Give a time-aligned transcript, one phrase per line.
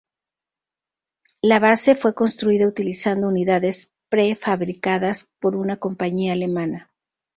[1.43, 6.91] La base fue construida utilizando unidades prefabricadas por una compañía alemana.